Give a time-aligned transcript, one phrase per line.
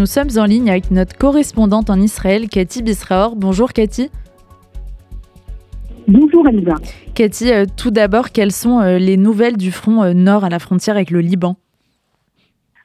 [0.00, 3.36] nous sommes en ligne avec notre correspondante en Israël, Cathy Bisraor.
[3.36, 4.08] Bonjour Cathy.
[6.08, 6.76] Bonjour Elisa.
[7.14, 10.58] Cathy, euh, tout d'abord, quelles sont euh, les nouvelles du front euh, nord à la
[10.58, 11.56] frontière avec le Liban?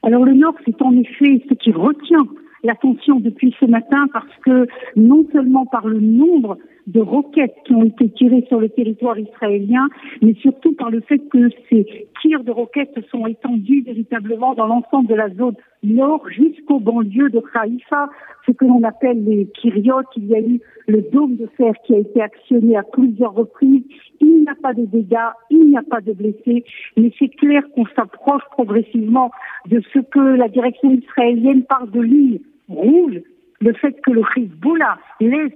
[0.03, 2.27] Alors le nord, c'est en effet ce qui retient
[2.65, 6.57] l'attention depuis ce matin parce que non seulement par le nombre
[6.87, 9.87] de roquettes qui ont été tirées sur le territoire israélien,
[10.21, 15.07] mais surtout par le fait que ces tirs de roquettes sont étendus véritablement dans l'ensemble
[15.07, 18.09] de la zone nord jusqu'aux banlieues de Haïfa,
[18.45, 20.01] ce que l'on appelle les Kiryot.
[20.17, 23.83] Il y a eu le dôme de fer qui a été actionné à plusieurs reprises.
[24.21, 26.63] Il n'y a pas de dégâts, il n'y a pas de blessés,
[26.97, 29.31] mais c'est clair qu'on s'approche progressivement
[29.67, 33.21] de ce que la direction israélienne parle de ligne rouge,
[33.61, 35.53] le fait que le Hezbollah laisse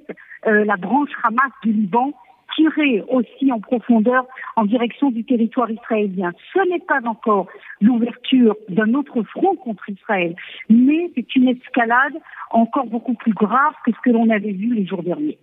[0.48, 2.14] euh, la branche Hamas du Liban
[2.56, 4.26] tirer aussi en profondeur
[4.56, 6.32] en direction du territoire israélien.
[6.54, 7.48] Ce n'est pas encore
[7.80, 10.36] l'ouverture d'un autre front contre Israël,
[10.70, 12.14] mais c'est une escalade
[12.52, 15.38] encore beaucoup plus grave que ce que l'on avait vu les jours derniers.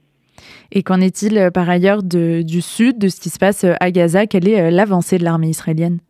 [0.73, 3.91] Et qu'en est-il euh, par ailleurs du sud, de ce qui se passe euh, à
[3.91, 4.27] Gaza?
[4.27, 6.01] Quelle est l'avancée de l'armée israélienne?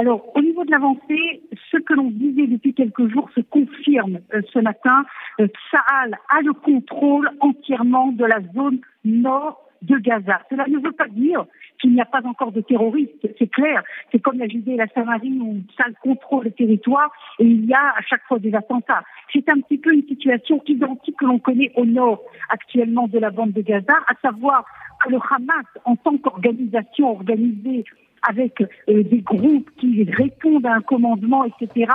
[0.00, 4.40] Alors, au niveau de l'avancée, ce que l'on disait depuis quelques jours se confirme euh,
[4.50, 5.04] ce matin.
[5.40, 10.40] Euh, a le contrôle entièrement de la zone nord de Gaza.
[10.48, 11.44] Cela ne veut pas dire
[11.78, 13.82] qu'il n'y a pas encore de terroristes, c'est clair.
[14.10, 17.74] C'est comme la Judée et la Samarie où ça contrôle le territoire et il y
[17.74, 19.02] a à chaque fois des attentats.
[19.34, 23.30] C'est un petit peu une situation identique que l'on connaît au nord actuellement de la
[23.30, 24.64] bande de Gaza, à savoir
[25.04, 27.84] que le Hamas, en tant qu'organisation organisée
[28.28, 31.92] avec euh, des groupes qui répondent à un commandement, etc.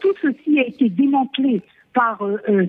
[0.00, 1.62] Tout ceci a été démantelé
[1.94, 2.66] par euh, euh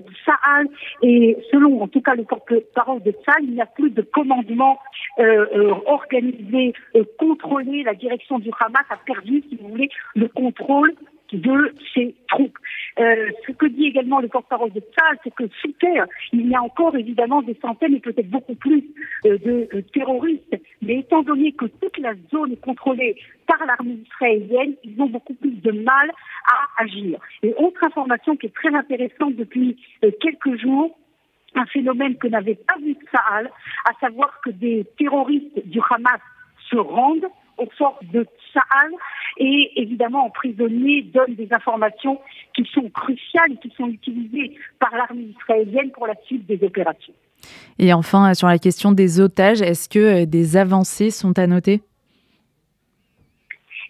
[1.02, 4.78] et selon en tout cas le porte-parole de Tsahal, il n'y a plus de commandement
[5.18, 6.72] euh, euh organisé,
[7.18, 7.82] contrôlé.
[7.82, 10.92] La direction du Hamas a perdu, si vous voulez, le contrôle
[11.32, 12.58] de ses troupes.
[12.98, 16.54] Euh, ce que dit également le porte-parole de Tsahal, c'est que sous terre, il y
[16.54, 18.84] a encore évidemment des centaines et peut-être beaucoup plus
[19.26, 20.56] euh, de euh, terroristes.
[20.82, 25.34] Mais étant donné que toute la zone est contrôlée par l'armée israélienne, ils ont beaucoup
[25.34, 26.10] plus de mal
[26.46, 27.20] à agir.
[27.42, 29.76] Et autre information qui est très intéressante depuis
[30.20, 30.98] quelques jours,
[31.54, 33.50] un phénomène que n'avait pas vu Tsahal,
[33.84, 36.20] à savoir que des terroristes du Hamas
[36.70, 38.90] se rendent aux forces de Tsahal
[39.38, 42.20] et évidemment emprisonnés donnent des informations
[42.54, 47.14] qui sont cruciales et qui sont utilisées par l'armée israélienne pour la suite des opérations.
[47.78, 51.82] Et enfin, sur la question des otages, est-ce que euh, des avancées sont à noter?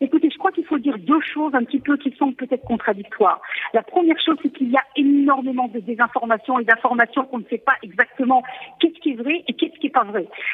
[0.00, 3.40] Écoutez, je crois qu'il faut dire deux choses un petit peu qui sont peut-être contradictoires.
[3.72, 7.58] La première chose, c'est qu'il y a énormément de désinformations et d'informations qu'on ne sait
[7.64, 8.42] pas exactement
[8.78, 9.65] qu'est-ce qui est vrai et qu'est-ce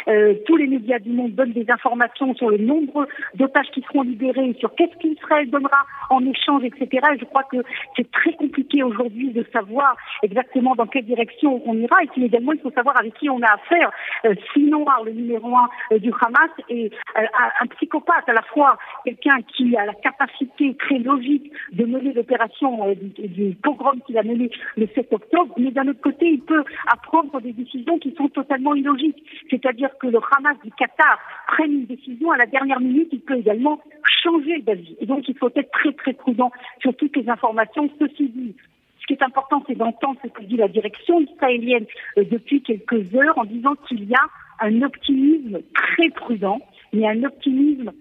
[0.08, 4.02] Euh, tous les médias du monde donnent des informations sur le nombre d'otages qui seront
[4.02, 7.06] libérés, sur qu'est-ce qu'Israël donnera en échange, etc.
[7.14, 7.58] Et je crois que
[7.96, 12.02] c'est très compliqué aujourd'hui de savoir exactement dans quelle direction on ira.
[12.02, 13.90] Et puis également, il faut savoir avec qui on a affaire.
[14.24, 17.22] Euh, Sinoir, le numéro un euh, du Hamas, et euh,
[17.60, 22.88] un psychopathe à la fois, quelqu'un qui a la capacité très logique de mener l'opération
[22.88, 26.64] euh, du, pogrom qu'il a mené le 7 octobre, mais d'un autre côté, il peut
[26.92, 29.22] apprendre des décisions qui sont totalement illogiques.
[29.50, 33.36] C'est-à-dire que le Hamas du Qatar prenne une décision à la dernière minute, il peut
[33.36, 33.80] également
[34.22, 34.96] changer d'avis.
[35.00, 36.50] Et donc, il faut être très, très prudent
[36.80, 37.90] sur toutes les informations.
[37.98, 38.54] Ceci dit,
[39.00, 41.86] ce qui est important, c'est d'entendre ce que dit la direction israélienne
[42.18, 44.26] euh, depuis quelques heures en disant qu'il y a
[44.60, 46.60] un optimisme très prudent,
[46.92, 47.92] mais un optimisme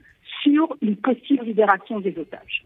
[0.43, 2.65] sur une possible libération des otages.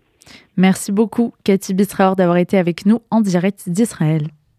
[0.58, 4.24] Merci beaucoup, Cathy Bisraor, d'avoir été avec nous en direct d'Israël.